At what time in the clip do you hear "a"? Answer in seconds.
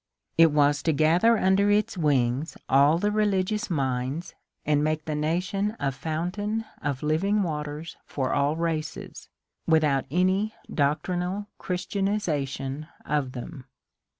5.79-5.91